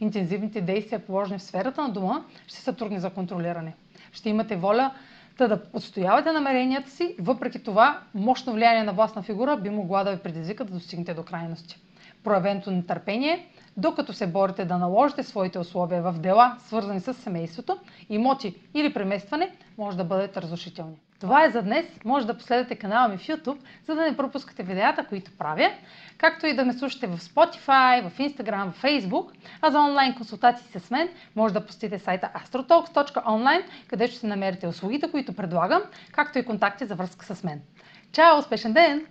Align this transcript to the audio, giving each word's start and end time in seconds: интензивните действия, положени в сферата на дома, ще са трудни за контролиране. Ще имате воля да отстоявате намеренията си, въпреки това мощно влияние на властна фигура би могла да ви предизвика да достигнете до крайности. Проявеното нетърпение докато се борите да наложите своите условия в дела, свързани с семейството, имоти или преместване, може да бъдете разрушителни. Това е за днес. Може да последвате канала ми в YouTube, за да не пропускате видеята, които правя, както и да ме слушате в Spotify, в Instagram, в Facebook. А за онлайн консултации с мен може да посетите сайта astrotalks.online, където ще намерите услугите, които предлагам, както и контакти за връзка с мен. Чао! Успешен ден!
интензивните 0.00 0.60
действия, 0.60 0.98
положени 1.06 1.38
в 1.38 1.42
сферата 1.42 1.82
на 1.82 1.88
дома, 1.88 2.24
ще 2.46 2.60
са 2.60 2.72
трудни 2.72 3.00
за 3.00 3.10
контролиране. 3.10 3.74
Ще 4.12 4.28
имате 4.28 4.56
воля 4.56 4.94
да 5.38 5.60
отстоявате 5.72 6.32
намеренията 6.32 6.90
си, 6.90 7.16
въпреки 7.20 7.62
това 7.62 8.00
мощно 8.14 8.52
влияние 8.52 8.82
на 8.82 8.92
властна 8.92 9.22
фигура 9.22 9.56
би 9.56 9.70
могла 9.70 10.04
да 10.04 10.10
ви 10.10 10.18
предизвика 10.18 10.64
да 10.64 10.72
достигнете 10.72 11.14
до 11.14 11.22
крайности. 11.22 11.80
Проявеното 12.24 12.70
нетърпение 12.70 13.46
докато 13.76 14.12
се 14.12 14.26
борите 14.26 14.64
да 14.64 14.78
наложите 14.78 15.22
своите 15.22 15.58
условия 15.58 16.02
в 16.02 16.12
дела, 16.12 16.56
свързани 16.58 17.00
с 17.00 17.14
семейството, 17.14 17.78
имоти 18.08 18.54
или 18.74 18.94
преместване, 18.94 19.50
може 19.78 19.96
да 19.96 20.04
бъдете 20.04 20.42
разрушителни. 20.42 20.96
Това 21.20 21.44
е 21.44 21.50
за 21.50 21.62
днес. 21.62 21.86
Може 22.04 22.26
да 22.26 22.38
последвате 22.38 22.76
канала 22.76 23.08
ми 23.08 23.18
в 23.18 23.26
YouTube, 23.26 23.58
за 23.86 23.94
да 23.94 24.02
не 24.02 24.16
пропускате 24.16 24.62
видеята, 24.62 25.06
които 25.06 25.30
правя, 25.38 25.70
както 26.18 26.46
и 26.46 26.54
да 26.54 26.64
ме 26.64 26.72
слушате 26.72 27.06
в 27.06 27.18
Spotify, 27.18 28.08
в 28.08 28.18
Instagram, 28.18 28.72
в 28.72 28.82
Facebook. 28.82 29.30
А 29.60 29.70
за 29.70 29.80
онлайн 29.80 30.14
консултации 30.14 30.80
с 30.80 30.90
мен 30.90 31.08
може 31.36 31.54
да 31.54 31.66
посетите 31.66 31.98
сайта 31.98 32.30
astrotalks.online, 32.36 33.62
където 33.88 34.14
ще 34.14 34.26
намерите 34.26 34.66
услугите, 34.66 35.10
които 35.10 35.36
предлагам, 35.36 35.82
както 36.12 36.38
и 36.38 36.44
контакти 36.44 36.86
за 36.86 36.94
връзка 36.94 37.34
с 37.34 37.44
мен. 37.44 37.60
Чао! 38.12 38.38
Успешен 38.38 38.72
ден! 38.72 39.06